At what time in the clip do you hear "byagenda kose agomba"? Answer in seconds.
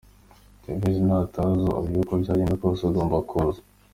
2.21-3.17